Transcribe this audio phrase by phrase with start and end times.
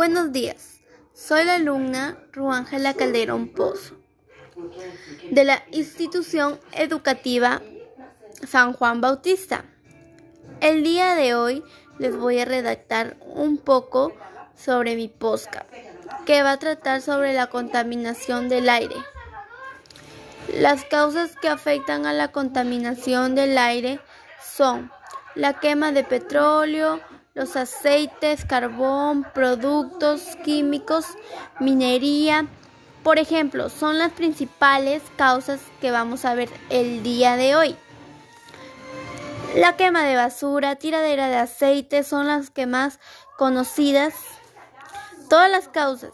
[0.00, 0.80] Buenos días,
[1.12, 3.96] soy la alumna Ruángela Calderón Pozo
[5.30, 7.60] de la institución educativa
[8.48, 9.66] San Juan Bautista.
[10.62, 11.62] El día de hoy
[11.98, 14.14] les voy a redactar un poco
[14.56, 15.66] sobre mi posca,
[16.24, 18.96] que va a tratar sobre la contaminación del aire.
[20.54, 24.00] Las causas que afectan a la contaminación del aire
[24.42, 24.90] son
[25.34, 27.00] la quema de petróleo,
[27.34, 31.06] los aceites, carbón, productos químicos,
[31.60, 32.46] minería,
[33.02, 37.76] por ejemplo, son las principales causas que vamos a ver el día de hoy.
[39.54, 43.00] La quema de basura, tiradera de aceite son las que más
[43.36, 44.14] conocidas.
[45.28, 46.12] Todas las causas,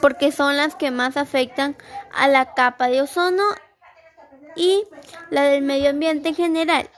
[0.00, 1.76] porque son las que más afectan
[2.14, 3.42] a la capa de ozono
[4.56, 4.84] y
[5.30, 6.88] la del medio ambiente en general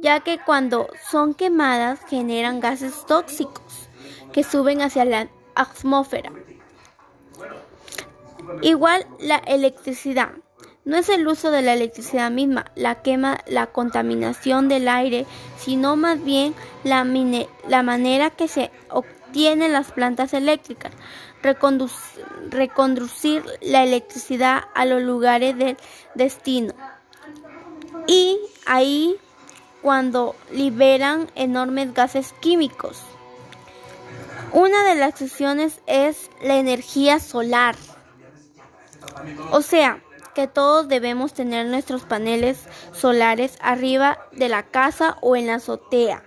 [0.00, 3.88] ya que cuando son quemadas generan gases tóxicos
[4.32, 6.32] que suben hacia la atmósfera.
[8.62, 10.30] Igual la electricidad.
[10.84, 15.26] No es el uso de la electricidad misma la quema, la contaminación del aire,
[15.58, 16.54] sino más bien
[16.84, 17.06] la,
[17.68, 20.92] la manera que se obtienen las plantas eléctricas,
[21.42, 25.76] reconducir la electricidad a los lugares del
[26.14, 26.72] destino.
[28.06, 29.16] Y ahí
[29.82, 33.02] cuando liberan enormes gases químicos.
[34.52, 37.76] Una de las opciones es la energía solar.
[39.52, 40.02] O sea,
[40.34, 46.22] que todos debemos tener nuestros paneles solares arriba de la casa o en la azotea.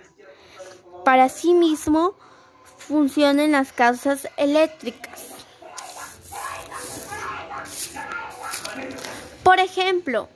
[1.04, 2.16] Para sí mismo
[2.78, 5.34] funcionen las casas eléctricas.
[9.42, 10.28] Por ejemplo,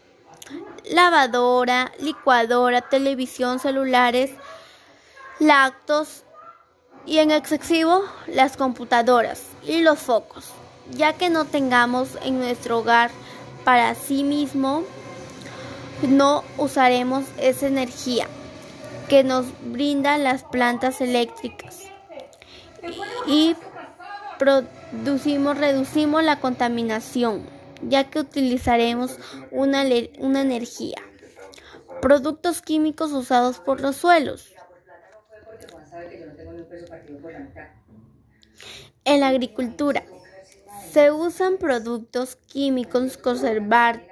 [0.90, 4.30] lavadora, licuadora, televisión, celulares,
[5.38, 6.24] lactos
[7.06, 10.50] y en excesivo las computadoras y los focos,
[10.90, 13.10] ya que no tengamos en nuestro hogar
[13.64, 14.84] para sí mismo,
[16.02, 18.26] no usaremos esa energía
[19.08, 21.82] que nos brindan las plantas eléctricas.
[23.26, 23.56] Y
[24.38, 29.18] producimos, reducimos la contaminación ya que utilizaremos
[29.50, 29.84] una,
[30.18, 30.96] una energía.
[32.00, 34.52] Productos químicos usados por los suelos.
[39.04, 40.04] En la agricultura
[40.92, 44.02] se usan productos químicos conservar,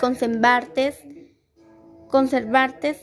[0.00, 0.98] conservantes,
[2.08, 3.02] conservantes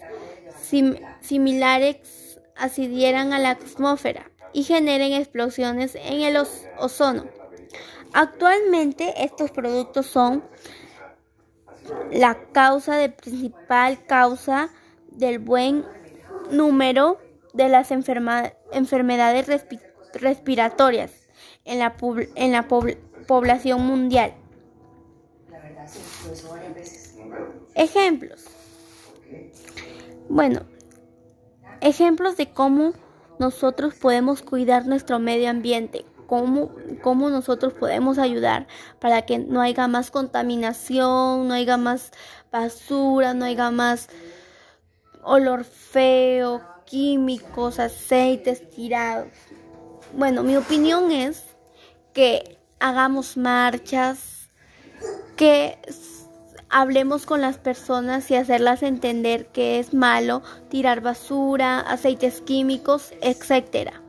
[1.21, 6.37] similares asidieran a la atmósfera y generen explosiones en el
[6.77, 7.25] ozono.
[8.13, 10.43] Actualmente estos productos son
[12.11, 14.69] la causa de principal causa
[15.11, 15.85] del buen
[16.51, 17.19] número
[17.53, 19.47] de las enfermedades
[20.13, 21.11] respiratorias
[21.63, 22.67] en la,
[23.27, 24.33] población mundial.
[27.73, 28.45] Ejemplos.
[30.29, 30.61] Bueno,
[31.81, 32.93] ejemplos de cómo
[33.39, 36.71] nosotros podemos cuidar nuestro medio ambiente cómo,
[37.01, 38.67] cómo nosotros podemos ayudar
[38.99, 42.11] para que no haya más contaminación, no haya más
[42.51, 44.09] basura, no haya más
[45.23, 49.27] olor feo, químicos, aceites tirados.
[50.13, 51.43] Bueno, mi opinión es
[52.13, 54.49] que hagamos marchas,
[55.35, 55.77] que
[56.69, 64.01] hablemos con las personas y hacerlas entender que es malo tirar basura, aceites químicos, etcétera.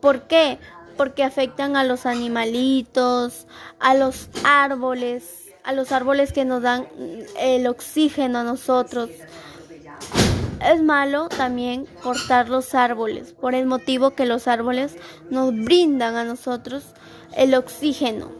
[0.00, 0.58] ¿Por qué?
[0.96, 3.46] Porque afectan a los animalitos,
[3.80, 6.86] a los árboles, a los árboles que nos dan
[7.38, 9.10] el oxígeno a nosotros.
[10.60, 14.96] Es malo también cortar los árboles, por el motivo que los árboles
[15.30, 16.84] nos brindan a nosotros
[17.36, 18.30] el oxígeno.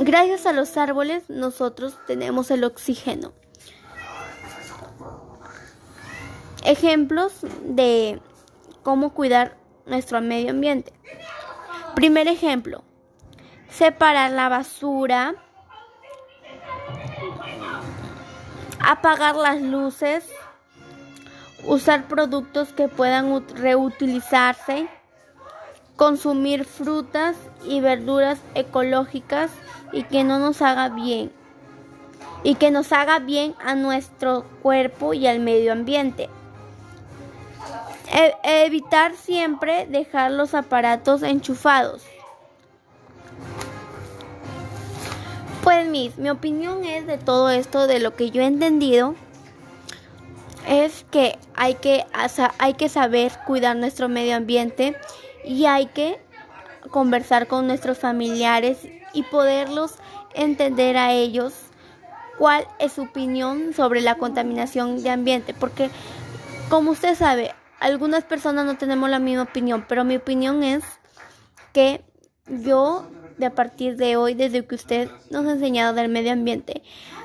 [0.00, 3.32] Gracias a los árboles nosotros tenemos el oxígeno.
[6.64, 7.32] Ejemplos
[7.64, 8.20] de
[8.82, 10.92] cómo cuidar nuestro medio ambiente.
[11.94, 12.82] Primer ejemplo,
[13.68, 15.34] separar la basura,
[18.80, 20.28] apagar las luces,
[21.64, 24.88] usar productos que puedan reutilizarse,
[25.96, 29.50] consumir frutas y verduras ecológicas
[29.92, 31.30] y que no nos haga bien
[32.44, 36.28] y que nos haga bien a nuestro cuerpo y al medio ambiente.
[38.12, 42.02] E, evitar siempre dejar los aparatos enchufados.
[45.64, 49.14] Pues mis, mi opinión es de todo esto, de lo que yo he entendido,
[50.68, 52.04] es que hay que,
[52.58, 54.96] hay que saber cuidar nuestro medio ambiente
[55.44, 56.20] y hay que
[56.90, 58.78] conversar con nuestros familiares
[59.12, 59.94] y poderlos
[60.34, 61.54] entender a ellos
[62.38, 65.90] cuál es su opinión sobre la contaminación de ambiente, porque
[66.68, 70.84] como usted sabe, algunas personas no tenemos la misma opinión, pero mi opinión es
[71.72, 72.04] que
[72.46, 73.08] yo
[73.38, 76.82] de a partir de hoy, desde que usted nos ha enseñado del medio ambiente,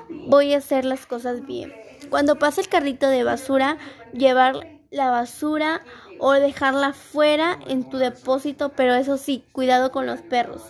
[0.10, 1.74] voy a hacer las cosas bien.
[2.10, 3.78] Cuando pase el carrito de basura,
[4.14, 4.56] llevar
[4.90, 5.82] la basura
[6.20, 10.64] o dejarla fuera en tu depósito, pero eso sí, cuidado con los perros,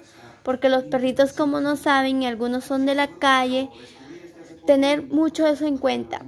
[0.44, 3.69] porque los perritos como no saben y algunos son de la calle,
[4.66, 6.25] tener mucho eso en cuenta.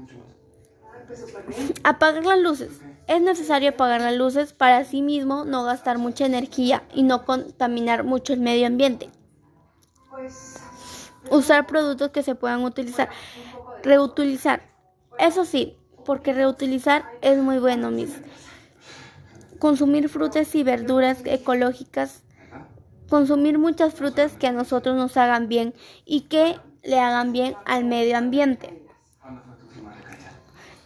[1.84, 2.80] Apagar las luces.
[3.10, 8.04] Es necesario apagar las luces para así mismo no gastar mucha energía y no contaminar
[8.04, 9.10] mucho el medio ambiente.
[11.32, 13.10] Usar productos que se puedan utilizar.
[13.82, 14.62] Reutilizar.
[15.18, 15.76] Eso sí,
[16.06, 18.22] porque reutilizar es muy bueno, mis.
[19.58, 22.22] Consumir frutas y verduras ecológicas.
[23.10, 25.74] Consumir muchas frutas que a nosotros nos hagan bien
[26.06, 28.86] y que le hagan bien al medio ambiente.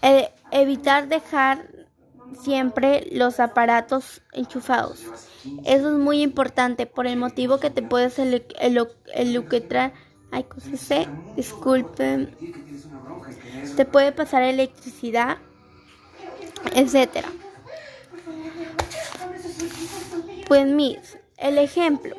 [0.02, 1.83] E, evitar dejar
[2.36, 5.02] siempre los aparatos enchufados.
[5.66, 9.94] Eso es muy importante por el motivo que te puedes elucutrar.
[10.32, 12.36] Ay, cosas sé, disculpen.
[13.76, 15.38] Te puede pasar electricidad,
[16.74, 17.30] etcétera.
[20.48, 22.16] Pues mis, el ejemplo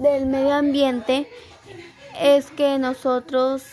[0.00, 1.28] del medio ambiente
[2.18, 3.64] es que nosotros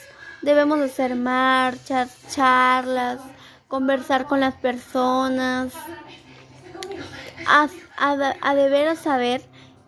[0.42, 3.20] debemos hacer marchas, charlas,
[3.68, 5.74] conversar con las personas,
[7.48, 7.68] a,
[7.98, 9.42] a, deber saber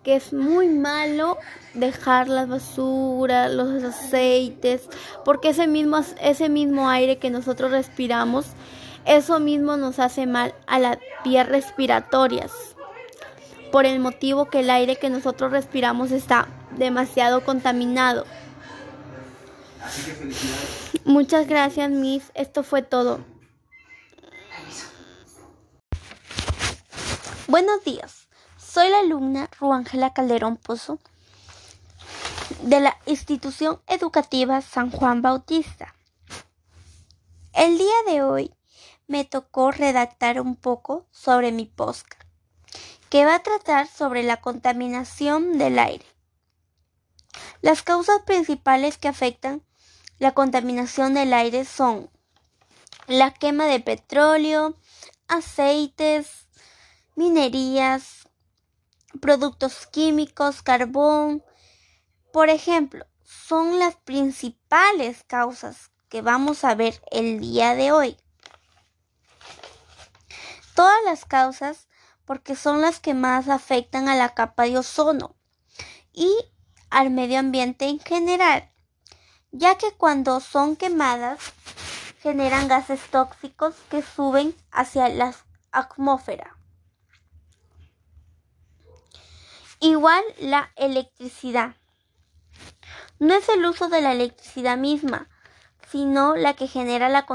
[0.03, 1.37] que es muy malo
[1.73, 4.89] dejar las basuras, los aceites,
[5.25, 8.47] porque ese mismo, ese mismo aire que nosotros respiramos,
[9.05, 12.51] eso mismo nos hace mal a las vías respiratorias,
[13.71, 16.47] por el motivo que el aire que nosotros respiramos está
[16.77, 18.25] demasiado contaminado.
[21.05, 22.31] Muchas gracias, Miss.
[22.35, 23.19] Esto fue todo.
[27.49, 28.27] Buenos días.
[28.59, 30.99] Soy la alumna Ruángela Calderón Pozo
[32.61, 35.95] de la institución educativa San Juan Bautista.
[37.53, 38.53] El día de hoy
[39.07, 42.17] me tocó redactar un poco sobre mi posca,
[43.09, 46.05] que va a tratar sobre la contaminación del aire.
[47.63, 49.63] Las causas principales que afectan
[50.19, 52.11] la contaminación del aire son
[53.07, 54.77] la quema de petróleo,
[55.27, 56.45] aceites,
[57.19, 58.29] minerías,
[59.19, 61.43] productos químicos, carbón,
[62.31, 68.17] por ejemplo, son las principales causas que vamos a ver el día de hoy.
[70.75, 71.89] Todas las causas
[72.23, 75.35] porque son las que más afectan a la capa de ozono
[76.13, 76.33] y
[76.89, 78.71] al medio ambiente en general
[79.51, 81.39] ya que cuando son quemadas
[82.21, 85.35] generan gases tóxicos que suben hacia la
[85.71, 86.58] atmósfera.
[89.81, 91.75] Igual la electricidad.
[93.17, 95.29] No es el uso de la electricidad misma,
[95.87, 97.25] sino la que genera la,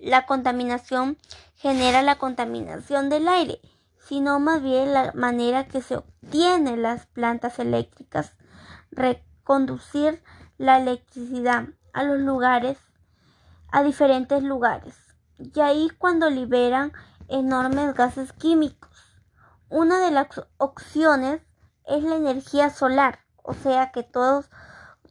[0.00, 1.16] la contaminación,
[1.54, 3.60] genera la contaminación del aire,
[4.00, 8.32] sino más bien la manera que se obtiene las plantas eléctricas,
[8.90, 10.24] reconducir
[10.58, 12.78] la electricidad a los lugares,
[13.70, 14.96] a diferentes lugares.
[15.38, 16.92] Y ahí cuando liberan
[17.28, 18.90] enormes gases químicos.
[19.68, 20.26] Una de las
[20.58, 21.42] opciones
[21.86, 24.50] es la energía solar, o sea que todos,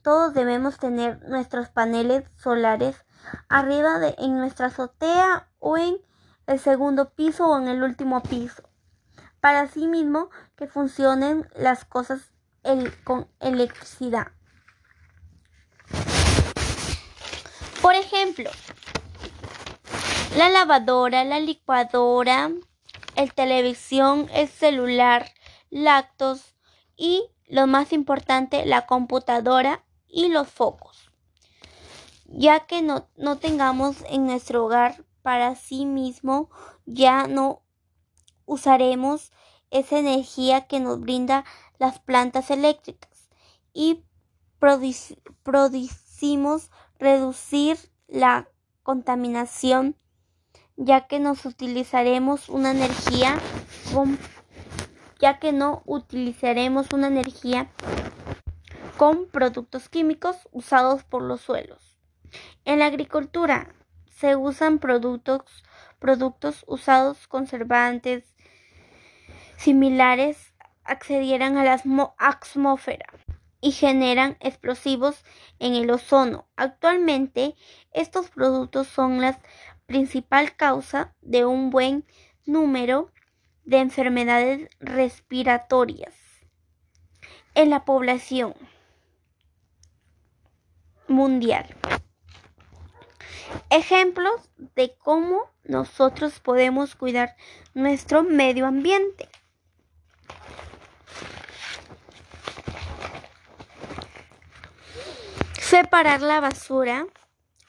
[0.03, 3.05] todos debemos tener nuestros paneles solares
[3.49, 5.97] arriba de, en nuestra azotea o en
[6.47, 8.69] el segundo piso o en el último piso,
[9.39, 12.31] para así mismo que funcionen las cosas
[13.03, 14.27] con electricidad.
[17.81, 18.49] Por ejemplo,
[20.35, 22.49] la lavadora, la licuadora,
[23.15, 25.31] el televisión, el celular,
[25.69, 26.54] lactos
[26.97, 31.11] y, lo más importante, la computadora y los focos.
[32.25, 36.49] Ya que no, no tengamos en nuestro hogar para sí mismo,
[36.85, 37.61] ya no
[38.45, 39.31] usaremos
[39.71, 41.45] esa energía que nos brinda
[41.77, 43.29] las plantas eléctricas
[43.73, 44.03] y
[45.43, 48.47] producimos reducir la
[48.83, 49.95] contaminación
[50.77, 53.37] ya que nos utilizaremos una energía
[55.19, 57.69] ya que no utilizaremos una energía
[58.97, 61.97] con productos químicos usados por los suelos.
[62.63, 63.73] En la agricultura
[64.09, 65.63] se usan productos
[65.99, 68.35] productos usados conservantes
[69.57, 70.53] similares
[70.83, 71.81] accedieran a la
[72.17, 73.07] atmósfera
[73.61, 75.23] y generan explosivos
[75.59, 76.47] en el ozono.
[76.55, 77.55] Actualmente,
[77.91, 79.39] estos productos son la
[79.87, 82.05] principal causa de un buen
[82.45, 83.11] número
[83.65, 86.13] de enfermedades respiratorias
[87.55, 88.53] en la población
[91.07, 91.75] mundial.
[93.69, 97.35] Ejemplos de cómo nosotros podemos cuidar
[97.73, 99.27] nuestro medio ambiente.
[105.59, 107.07] Separar la basura.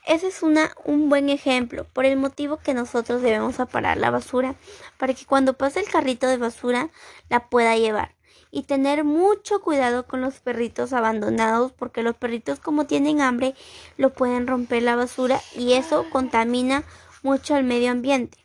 [0.06, 4.54] Ese es una, un buen ejemplo, por el motivo que nosotros debemos separar la basura,
[4.98, 6.90] para que cuando pase el carrito de basura
[7.28, 8.14] la pueda llevar.
[8.52, 13.56] Y tener mucho cuidado con los perritos abandonados, porque los perritos como tienen hambre,
[13.96, 16.84] lo pueden romper la basura y eso contamina
[17.24, 18.38] mucho al medio ambiente.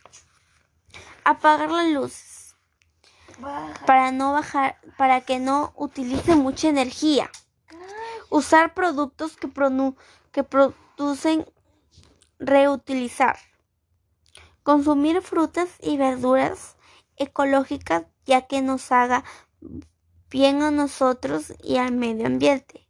[1.24, 2.56] Apagar las luces
[3.86, 7.30] para no bajar, para que no utilice mucha energía.
[8.30, 9.50] Usar productos que,
[10.32, 10.44] que
[11.02, 11.48] producen
[12.38, 13.38] reutilizar.
[14.62, 16.76] Consumir frutas y verduras
[17.18, 19.24] ecológicas ya que nos haga
[20.30, 22.88] bien a nosotros y al medio ambiente.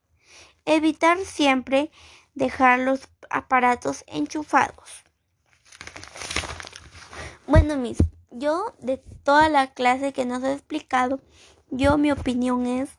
[0.66, 1.90] Evitar siempre
[2.36, 5.06] dejar los aparatos enchufados.
[7.48, 8.00] Bueno, mis,
[8.30, 11.22] yo de toda la clase que nos he explicado,
[11.70, 12.90] yo mi opinión es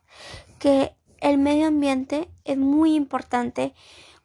[0.58, 3.74] que el medio ambiente es muy importante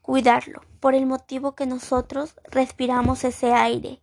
[0.02, 4.02] cuidarlo por el motivo que nosotros respiramos ese aire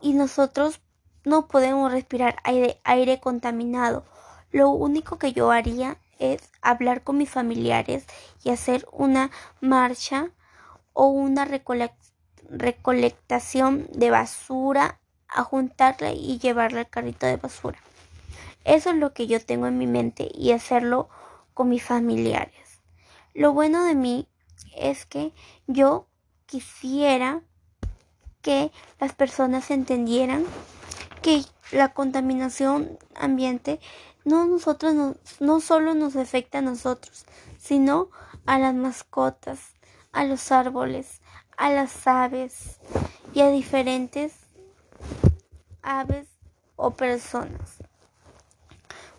[0.00, 0.80] y nosotros
[1.24, 4.04] no podemos respirar aire, contaminado.
[4.50, 8.06] Lo único que yo haría es hablar con mis familiares
[8.42, 9.30] y hacer una
[9.60, 10.30] marcha
[10.92, 11.46] o una
[12.48, 17.78] recolectación de basura a juntarla y llevarla al carrito de basura.
[18.64, 21.08] Eso es lo que yo tengo en mi mente y hacerlo
[21.54, 22.80] con mis familiares.
[23.32, 24.26] Lo bueno de mí
[24.76, 25.32] es que
[25.66, 26.06] yo
[26.46, 27.42] quisiera
[28.42, 30.44] que las personas entendieran
[31.22, 33.80] que la contaminación ambiente
[34.24, 37.24] no nosotros no, no solo nos afecta a nosotros,
[37.58, 38.10] sino
[38.46, 39.74] a las mascotas,
[40.12, 41.20] a los árboles,
[41.56, 42.80] a las aves
[43.34, 44.32] y a diferentes
[45.82, 46.28] aves
[46.76, 47.76] o personas.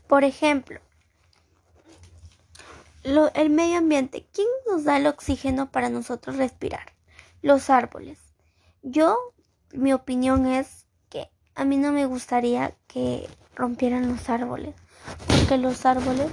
[0.07, 0.79] Por ejemplo,
[3.03, 4.27] el medio ambiente.
[4.31, 6.93] ¿Quién nos da el oxígeno para nosotros respirar?
[7.41, 8.19] Los árboles.
[8.83, 9.17] Yo,
[9.73, 14.75] mi opinión es que a mí no me gustaría que rompieran los árboles,
[15.27, 16.31] porque los árboles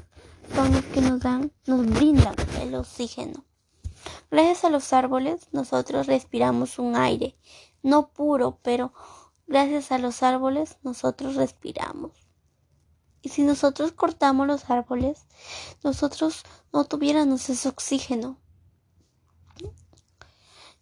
[0.54, 3.44] son los que nos dan, nos brindan el oxígeno.
[4.30, 7.36] Gracias a los árboles nosotros respiramos un aire,
[7.82, 8.92] no puro, pero
[9.46, 12.27] gracias a los árboles nosotros respiramos.
[13.22, 15.26] Y si nosotros cortamos los árboles,
[15.82, 18.38] nosotros no tuviéramos ese oxígeno.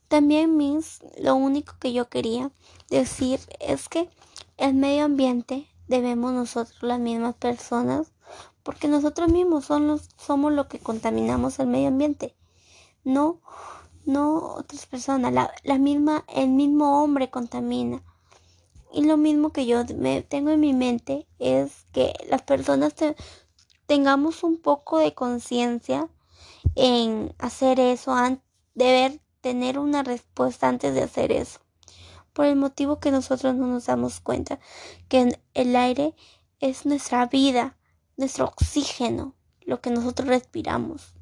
[0.08, 2.52] También, mis, lo único que yo quería
[2.88, 4.08] decir es que
[4.56, 8.12] el medio ambiente debemos nosotros, las mismas personas,
[8.62, 12.36] porque nosotros mismos somos, somos lo que contaminamos el medio ambiente.
[13.02, 13.40] No,
[14.04, 15.32] no otras personas.
[15.32, 18.02] La, la misma, el mismo hombre contamina.
[18.92, 22.94] Y lo mismo que yo me tengo en mi mente es que las personas
[23.86, 26.08] tengamos un poco de conciencia
[26.74, 28.14] en hacer eso,
[28.74, 31.60] deber tener una respuesta antes de hacer eso.
[32.32, 34.58] Por el motivo que nosotros no nos damos cuenta
[35.08, 36.14] que el aire
[36.60, 37.78] es nuestra vida,
[38.16, 41.14] nuestro oxígeno, lo que nosotros respiramos.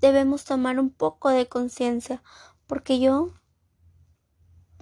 [0.00, 2.22] Debemos tomar un poco de conciencia
[2.66, 3.32] porque yo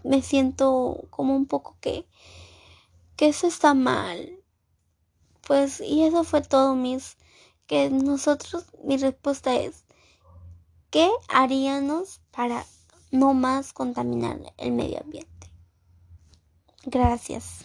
[0.05, 2.07] me siento como un poco que,
[3.17, 4.39] que eso está mal.
[5.47, 7.17] Pues, y eso fue todo, mis,
[7.67, 9.85] que nosotros, mi respuesta es,
[10.91, 12.65] ¿qué haríamos para
[13.11, 15.51] no más contaminar el medio ambiente?
[16.87, 17.65] Gracias.